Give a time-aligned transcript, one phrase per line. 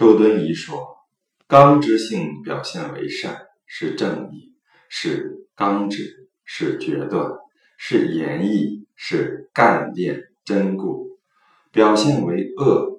[0.00, 0.96] 周敦颐说
[1.46, 4.54] ：“刚之性表现为善，是正义，
[4.88, 7.30] 是刚直，是决断，
[7.76, 11.18] 是严毅，是干练坚固；
[11.70, 12.98] 表现为恶，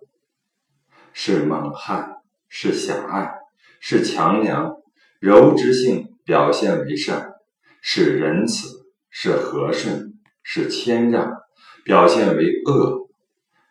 [1.12, 3.34] 是猛悍，是狭隘，
[3.80, 4.76] 是强梁。
[5.20, 7.34] 柔之性表现为善，
[7.82, 11.32] 是仁慈，是和顺，是谦让；
[11.84, 13.10] 表现为恶，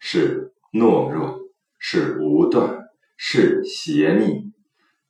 [0.00, 1.38] 是懦弱，
[1.78, 2.78] 是无断。”
[3.22, 4.50] 是邪逆，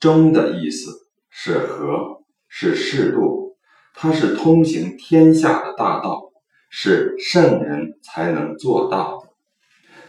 [0.00, 3.56] 中的意思是和，是适度，
[3.94, 6.32] 它是通行天下的大道，
[6.68, 9.30] 是圣人才能做到的。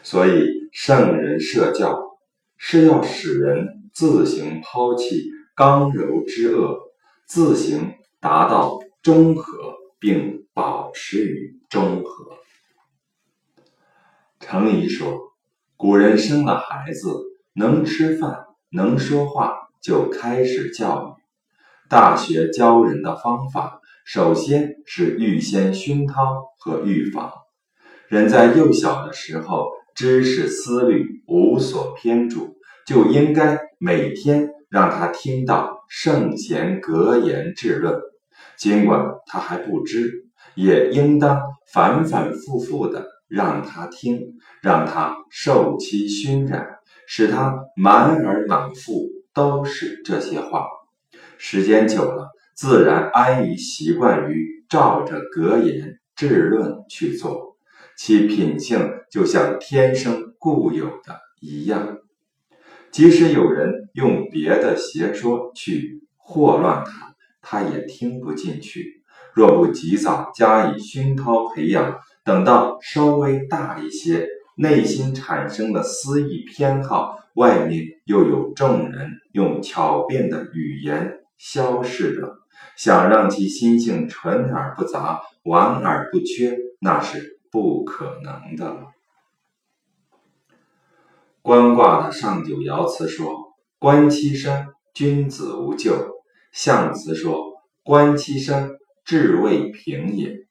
[0.02, 2.18] 所以圣人设教，
[2.58, 6.80] 是要使人自行抛弃刚柔之恶，
[7.28, 12.36] 自行达到中和，并保持于中和。
[14.40, 15.36] 程颐说，
[15.78, 17.31] 古人生了孩子。
[17.54, 21.22] 能吃饭，能说话，就开始教育。
[21.90, 27.32] 大学教人的方法，首先是预先熏陶和预防。
[28.08, 32.56] 人在幼小的时候，知识思虑无所偏主，
[32.88, 38.00] 就应该每天让他听到圣贤格言治论。
[38.58, 41.42] 尽管他还不知，也应当
[41.74, 44.22] 反反复复的让他听，
[44.62, 46.81] 让他受其熏染。
[47.14, 50.66] 使他满耳满腹都是这些话，
[51.38, 57.58] 时间久了，自然安于习惯于照着格言治论去做，
[57.98, 61.98] 其品性就像天生固有的一样。
[62.92, 69.04] 即使有人用别的邪说去惑乱他，他也听不进去。
[69.34, 74.30] 若不及早加以熏陶培养，等到稍微大一些。
[74.56, 82.38] 内心产生了私意偏好，外面又有众人用巧辩的语言消逝着，
[82.76, 88.88] 想让其心性纯而不杂，完而不缺，那是不可能的了。
[91.42, 95.92] 官卦的上九爻辞说：“官七生，君子无咎。”
[96.52, 100.46] 象辞说：“官七生，志未平也。”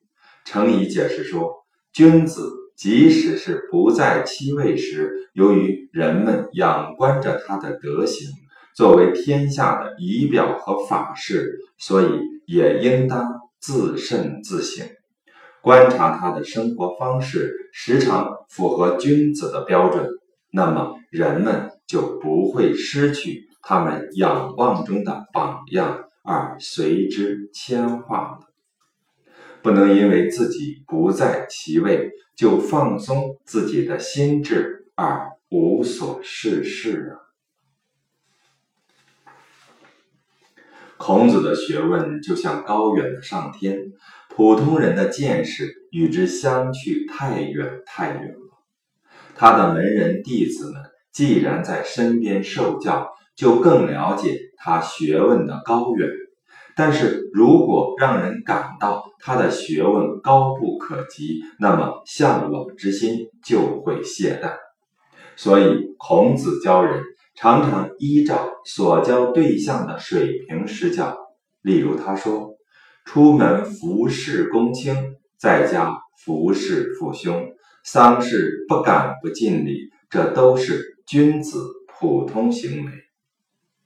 [0.44, 8.30] 程颐解释说：“君子。”即使是不在其位时，由于人们仰观着他的德行，
[8.74, 12.06] 作为天下的仪表和法式，所以
[12.46, 13.22] 也应当
[13.60, 14.86] 自慎自省，
[15.60, 20.08] 观察他的生活方式时常符合君子的标准，
[20.50, 28.49] 那么人们就不会失去他们仰望中的榜样而随之迁化了。
[29.62, 37.20] 不能因为自己不在其位，就放松自己的心智而无所事事啊！
[40.96, 43.92] 孔子的学问就像高远的上天，
[44.28, 48.62] 普通人的见识与之相去太远太远了。
[49.34, 50.82] 他的门人弟子们
[51.12, 56.08] 既然在身边受教，就更了解他学问的高远。
[56.80, 64.54] 但是如果让人感到他的学问高不可及，那么向往之心就会懈怠。
[65.36, 67.02] 所以孔子教人
[67.34, 71.18] 常常依照所教对象的水平施教。
[71.60, 72.54] 例如他说
[73.04, 74.96] ：“出门服侍公卿，
[75.38, 75.92] 在家
[76.24, 77.46] 服侍父兄，
[77.84, 82.92] 丧事不敢不尽礼，这都是君子普通行为。”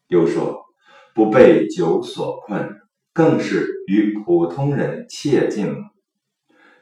[0.07, 0.63] 又说
[1.13, 2.71] ：“不被酒所困。”
[3.15, 5.93] 更是与普通人切近了，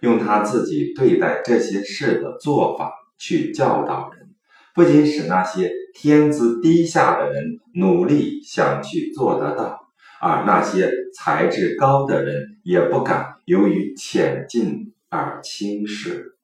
[0.01, 4.35] 用他自己对待这些事的做法去教导人，
[4.75, 9.79] 不仅使那些天资低下的人努力想去做得到，
[10.23, 16.39] 而那些才智高的人也不敢由于浅近而轻视。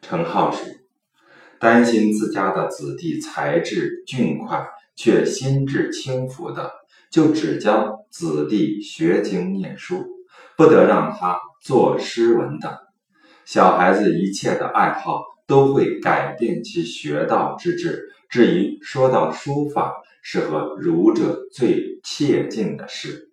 [0.00, 0.64] 程颢说
[1.58, 4.64] ：“担心自家的子弟才智俊快，
[4.94, 6.70] 却心智轻浮的。”
[7.14, 10.04] 就只教子弟学经念书，
[10.56, 12.76] 不得让他作诗文等。
[13.44, 18.08] 小孩子一切的爱好都会改变其学道之志。
[18.28, 23.30] 至于说到书法，是和儒者最切近的事。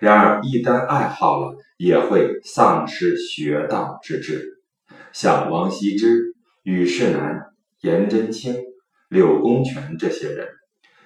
[0.00, 4.60] 然而一旦爱好了，也会丧失学道之志。
[5.12, 6.34] 像王羲之、
[6.64, 7.46] 虞世南、
[7.80, 8.56] 颜真卿、
[9.08, 10.48] 柳公权这些人。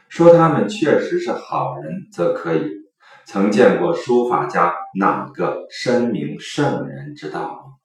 [0.09, 2.79] 说他们确实是好人，则可以。
[3.27, 7.79] 曾见过书法家哪个深明圣人之道？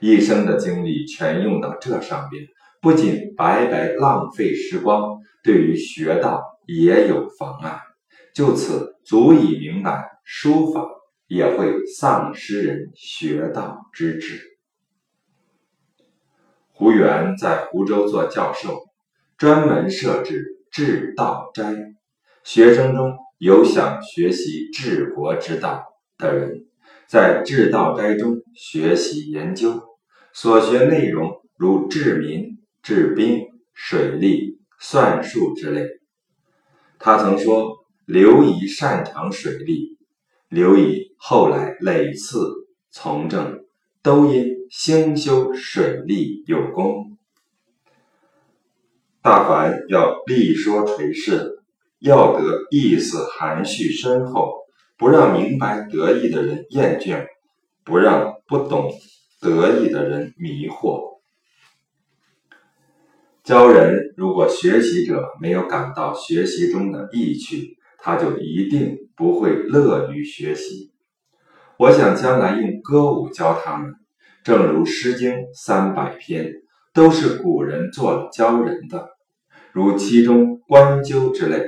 [0.00, 2.44] 一生的精力全用到这上边，
[2.82, 7.80] 不仅白白浪费时光，对于学道也有妨碍。
[8.34, 10.84] 就此足以明白，书法
[11.28, 14.40] 也会丧失人学道之志。
[16.72, 18.82] 胡元在湖州做教授，
[19.38, 21.74] 专门设置治道斋，
[22.44, 25.82] 学生中有想学习治国之道
[26.18, 26.66] 的人，
[27.08, 29.82] 在治道斋中学习研究，
[30.34, 35.86] 所学内容如治民、治兵、水利、算术之类。
[36.98, 37.74] 他曾说。
[38.04, 39.98] 刘仪擅长水利，
[40.48, 42.38] 刘仪后来累次
[42.92, 43.64] 从政，
[44.00, 47.15] 都因兴修水利有功。
[49.26, 51.58] 大凡要立说垂示，
[51.98, 54.52] 要得意思含蓄深厚，
[54.96, 57.26] 不让明白得意的人厌倦，
[57.84, 58.88] 不让不懂
[59.40, 61.18] 得意的人迷惑。
[63.42, 70.92] 教人如果学习者没有感到学习中的意趣，他就一定不会乐于学习。
[71.78, 73.92] 我想将来用歌舞教他们，
[74.44, 76.52] 正如《诗经》三百篇
[76.94, 79.15] 都是古人做了教人的，
[79.76, 81.62] 如其中《关鸠》之类，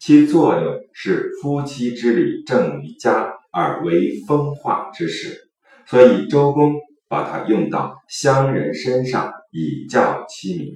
[0.00, 5.50] 其作用是夫妻之礼正于家而为风化之事，
[5.84, 6.76] 所以周公
[7.10, 10.72] 把它用到乡人身上以教其民，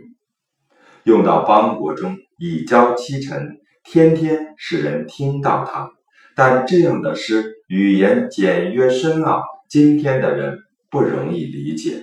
[1.05, 3.57] 用到邦国中以教其臣。
[3.83, 5.89] 天天使人听到它，
[6.35, 9.41] 但这样的诗语言简约深奥，
[9.71, 10.59] 今天的人
[10.91, 12.03] 不容易理解，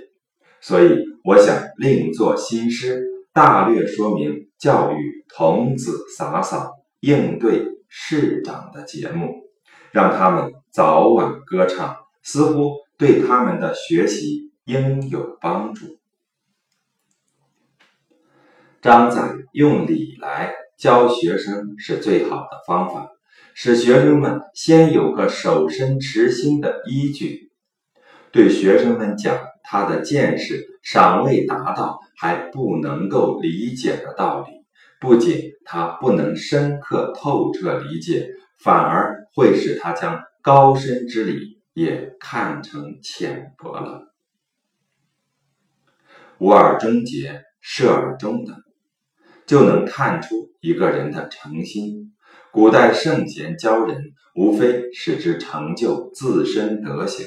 [0.61, 3.03] 所以我想另作新诗，
[3.33, 6.71] 大略说明教育童子洒扫、
[7.01, 9.33] 应对市长的节目，
[9.91, 15.97] 让他们早晚歌唱，似乎对他们的学习应有帮助。
[18.81, 20.53] 张载用礼来。
[20.75, 23.09] 教学生是最好的方法，
[23.53, 27.51] 使学生们先有个守身持心的依据。
[28.31, 34.65] 对学生们讲他的见识尚未达到，还不能够理解的道理，
[34.99, 38.29] 不仅他不能深刻透彻理解，
[38.59, 44.13] 反而会使他将高深之理也看成浅薄了。
[46.39, 48.55] 无而终结，设而终的。
[49.45, 52.13] 就能看出一个人的诚心。
[52.53, 57.25] 古代圣贤教人，无非使之成就自身德行，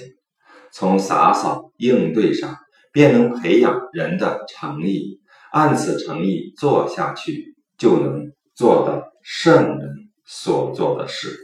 [0.73, 2.57] 从洒扫应对上，
[2.97, 5.21] 便能培养人的诚意。
[5.53, 11.39] 按此诚意做下去，就能做到圣人所做的事。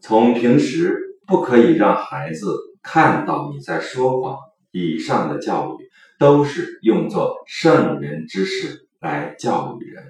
[0.00, 0.98] 从平时
[1.28, 2.52] 不可以让孩子
[2.82, 4.36] 看到你在说谎，
[4.72, 5.88] 以上的教育。
[6.18, 10.04] 都是用作圣人之事来教育人，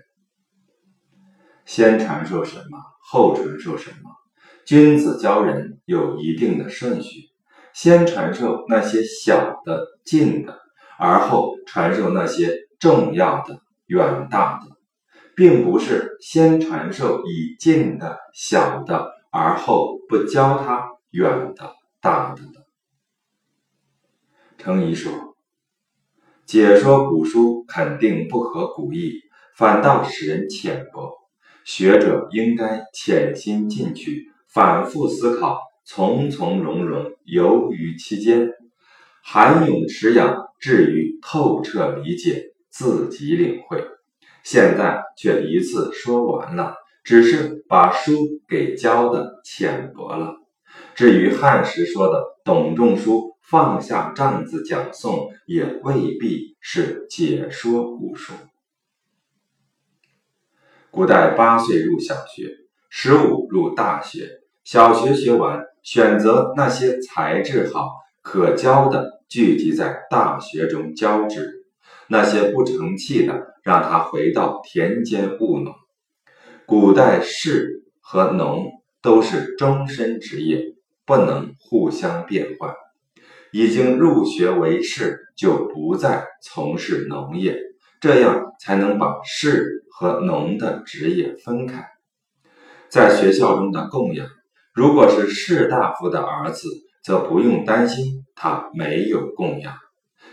[1.65, 4.11] 先传授什么，后传授什么。
[4.67, 7.31] 君子教人有一定的顺序，
[7.75, 10.59] 先传授那些小的、近的，
[10.99, 14.77] 而后传授那些重要的、远大的，
[15.35, 22.67] 并不是先传授已近的、小的，而后不教他远的、大的的。
[24.59, 25.13] 程颐说。
[26.45, 29.21] 解说古书肯定不合古意，
[29.57, 31.15] 反倒使人浅薄。
[31.65, 38.49] 学者应该潜心进去，反复思考，从从容容游于其间，
[39.23, 43.85] 涵咏持养，至于透彻理解，自己领会。
[44.43, 46.75] 现在却一次说完了，
[47.05, 50.37] 只是把书给教的浅薄了。
[50.95, 53.33] 至于汉时说的董仲舒。
[53.45, 58.33] 放下帐子讲诵，也未必是解说古书。
[60.91, 62.49] 古代八岁入小学，
[62.89, 64.41] 十五入大学。
[64.65, 67.91] 小学学完，选择那些才智好、
[68.23, 71.41] 可教的，聚集在大学中教之；
[72.09, 75.75] 那些不成器的，让他回到田间务农。
[76.67, 78.71] 古代士和农
[79.03, 82.73] 都是终身职业，不能互相变换。
[83.51, 87.59] 已经入学为士，就不再从事农业，
[88.01, 91.87] 这样才能把士和农的职业分开。
[92.89, 94.27] 在学校中的供养，
[94.75, 96.69] 如果是士大夫的儿子，
[97.05, 99.75] 则不用担心他没有供养；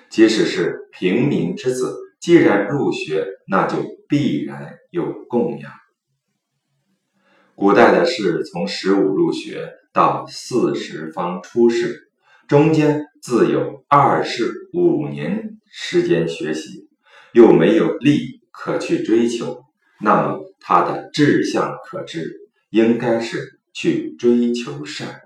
[0.09, 3.77] 即使是平民之子，既然入学，那就
[4.07, 5.71] 必然有供养。
[7.55, 12.05] 古代的士从十五入学到四十方出仕。
[12.47, 16.87] 中间自有二十五年时间学习，
[17.31, 19.65] 又没有利可去追求，
[20.01, 22.27] 那么他的志向可知，
[22.71, 25.21] 应该是去追求善，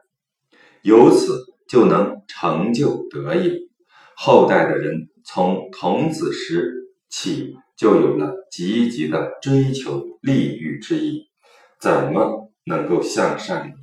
[0.84, 3.52] 由此就能成就德业。
[4.16, 11.30] 后代的人从童子时起就有了积极的追求利欲之意，
[11.82, 13.74] 怎么能够向善呢？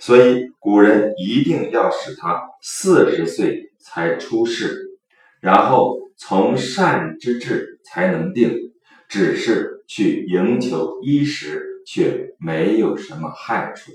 [0.00, 4.98] 所以古人一定要使他四十岁才出世，
[5.40, 8.72] 然后从善之志才能定。
[9.08, 13.92] 只是去营求衣食，却没有什么害处，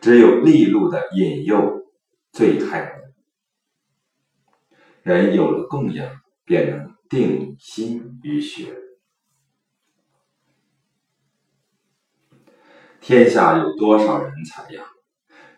[0.00, 1.82] 只有利禄的引诱
[2.32, 3.12] 最害人。
[5.02, 8.74] 人有了供养，便能定心于学。
[13.02, 14.82] 天下有多少人才呀？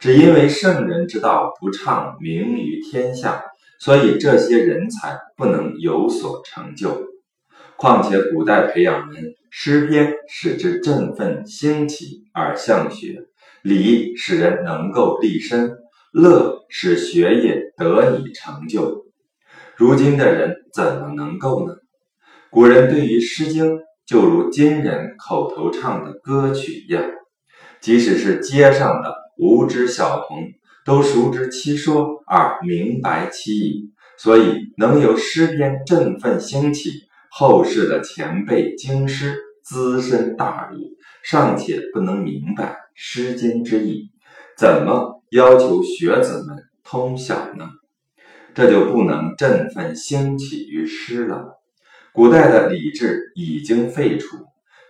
[0.01, 3.41] 只因为圣人之道不畅名于天下，
[3.79, 7.12] 所以这些人才不能有所成就。
[7.83, 13.25] 况且古代培养人，诗篇使之振奋兴起而向学，
[13.65, 15.73] 礼使人能够立身，
[16.13, 19.07] 乐使学业得以成就。
[19.75, 21.75] 如今的人怎么能够呢？
[22.51, 23.75] 古人对于《诗经》
[24.07, 27.03] 就如今人口头唱的歌曲一样，
[27.81, 29.13] 即使是街上的。
[29.39, 30.39] 无知小童
[30.85, 36.91] 都熟知其说而明白其意，所以能由诗篇振奋兴起。
[37.35, 39.35] 后世的前辈经师
[39.65, 40.79] 资深大儒
[41.25, 44.11] 尚且不能明白《诗经》之意，
[44.59, 47.71] 怎么要求学子们通晓呢？
[48.55, 51.59] 这就不能振奋兴起于诗了。
[52.13, 54.37] 古代的礼制已经废除，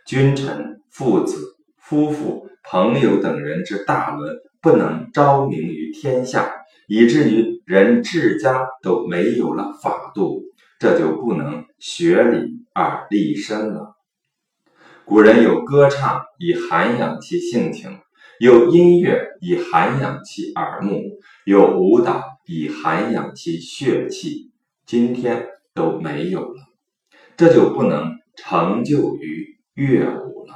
[0.04, 1.38] 君臣、父子、
[1.78, 2.48] 夫妇。
[2.64, 6.52] 朋友等人之大伦不能昭明于天下，
[6.88, 10.42] 以至于人治家都没有了法度，
[10.80, 13.96] 这就不能学礼而立身了。
[15.04, 17.98] 古人有歌唱以涵养其性情，
[18.38, 24.52] 有音乐以涵养其耳目，有舞蹈以涵养其血气，
[24.86, 26.62] 今天都没有了，
[27.36, 30.54] 这就不能成就于乐舞了。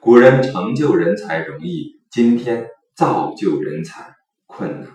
[0.00, 2.66] 古人成就人才容易，今天
[2.96, 4.16] 造就人才
[4.46, 4.90] 困难。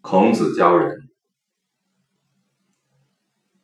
[0.00, 1.09] 孔子教人，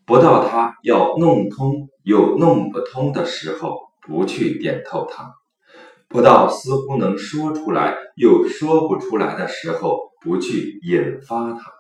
[0.07, 5.25] 不到他要弄通又弄不通的时候，不去点透他；
[6.09, 11.73] 不到似乎能说出来又说不出来的时候，不去引发他。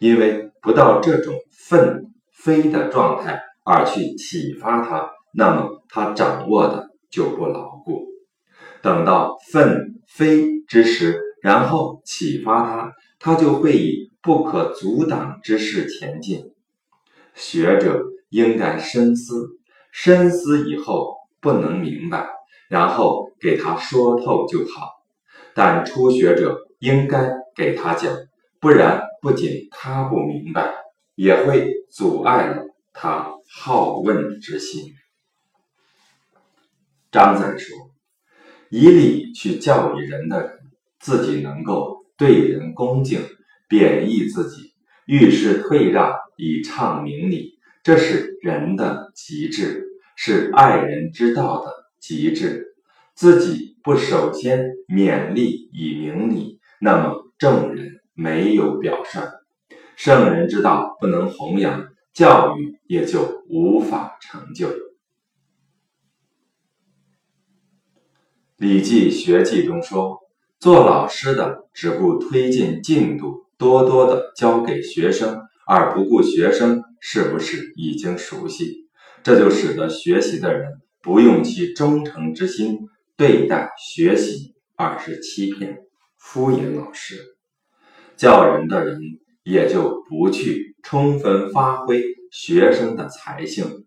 [0.00, 5.10] 因为不到这种愤飞的状态而去启发他。
[5.36, 8.04] 那么他掌握的就不牢固，
[8.82, 16.53] 等到奋飞之时，然后启发他，他就会以不可阻挡之势前进。
[17.34, 19.58] 学者应该深思，
[19.92, 22.28] 深思以后不能明白，
[22.68, 24.90] 然后给他说透就好。
[25.52, 28.12] 但初学者应该给他讲，
[28.60, 30.74] 不然不仅他不明白，
[31.14, 34.92] 也会阻碍了他好问之心。
[37.12, 37.76] 张载说
[38.70, 40.58] ：“以礼去教育人的人，
[40.98, 43.20] 自己能够对人恭敬，
[43.68, 44.72] 贬义自己，
[45.06, 49.84] 遇事退让以畅明理，这是人的极致，
[50.16, 52.74] 是爱人之道的极致。
[53.14, 59.22] 自己不首先勉励以明理，那么正人没有表率，
[59.96, 64.68] 圣人之道不能弘扬，教育也就无法成就。”
[68.66, 70.20] 《礼记学记》中说
[70.58, 78.88] ：“做老师的只顾推进进度，多多的教给学生，而不顾学生是不是已经熟悉。
[79.22, 82.80] 这就使得学习的人不用其忠诚之心
[83.16, 85.78] 对待学习，而是欺骗、
[86.18, 87.16] 敷衍老师。
[88.16, 89.00] 教人的人
[89.42, 93.84] 也就不去充分发挥学生的才性，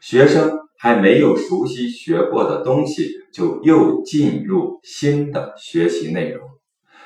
[0.00, 6.42] 学生。”还没有熟悉学过的东西，就又进入新的学习内容；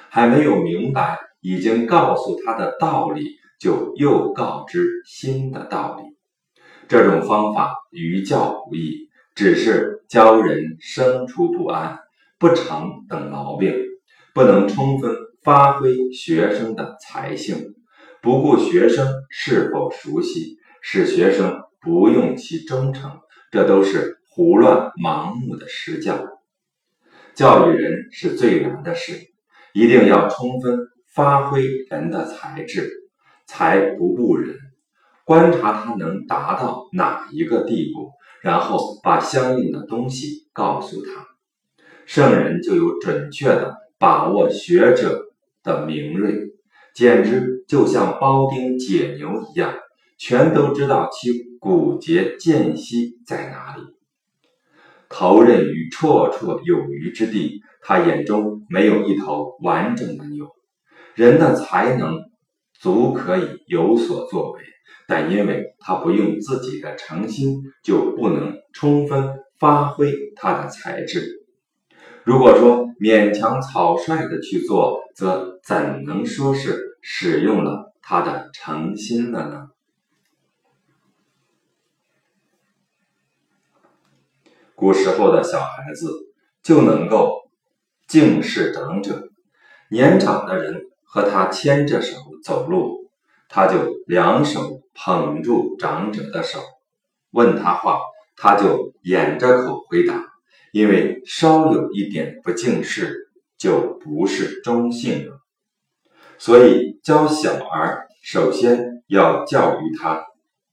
[0.08, 6.16] 还没有明白已经告诉他的道理，就又告知新的道理。
[6.88, 11.98] 这种方法于教无益，只是教人生出不安、
[12.38, 13.74] 不成等毛病，
[14.32, 17.74] 不能充分发挥学生的才性，
[18.22, 23.18] 不顾学生是否熟悉，使学生不用其忠诚。
[23.50, 26.22] 这都是胡乱盲目的施教，
[27.34, 29.14] 教育人是最难的事，
[29.72, 30.78] 一定要充分
[31.14, 32.90] 发挥人的才智，
[33.48, 34.54] 才不误人。
[35.24, 41.26] 观察他能达到哪一个地步，然后把相应的东西告诉他，
[42.06, 45.24] 圣人就有准确的把握学者
[45.62, 46.34] 的明锐，
[46.94, 49.74] 简直就像庖丁解牛一样，
[50.16, 53.82] 全都知道其骨节间隙在哪里。
[55.10, 60.46] 头刃于绰绰有余之地，他眼中没有一头完整的牛。
[61.14, 62.27] 人的才能
[62.78, 64.62] 足可以有所作为。
[65.06, 71.46] 但因为他不用自己的诚心，就不能充分发挥他的才智。
[72.24, 79.70] 如果说勉强草率的去做，则怎能说是使用了他的诚心了呢？
[84.74, 86.10] 古时候的小孩子
[86.62, 87.50] 就能够
[88.06, 89.30] 敬事长者，
[89.90, 93.10] 年长的人和他牵着手走路，
[93.48, 94.82] 他就两手。
[95.00, 96.58] 捧住长者的手，
[97.30, 98.00] 问他话，
[98.34, 100.20] 他就掩着口回答。
[100.72, 105.40] 因为稍有一点不敬事，就不是中性了。
[106.36, 110.26] 所以教小儿，首先要教育他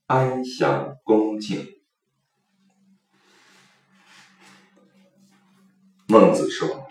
[0.08, 1.64] 安详恭敬。
[6.08, 6.85] 孟子说：“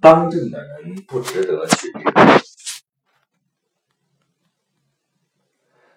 [0.00, 1.92] 当政的人不值得去。”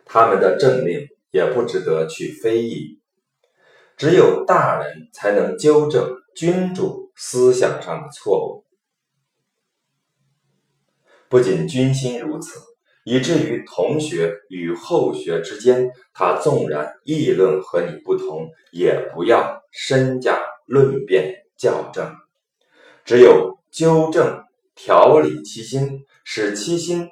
[0.05, 2.99] 他们的政令也不值得去非议，
[3.95, 8.65] 只有大人才能纠正君主思想上的错误。
[11.29, 12.59] 不仅君心如此，
[13.05, 22.13] 以至于同学与后学之间，他纵然议论和你不同，也不要身价论辩校正，
[23.05, 24.43] 只有纠正
[24.75, 27.09] 调理七心，使七心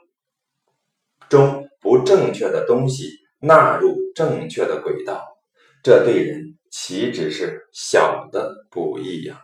[1.30, 1.66] 中。
[1.82, 5.38] 不正确的东西纳入正确的轨道，
[5.82, 9.42] 这对人岂止是小的不易呀？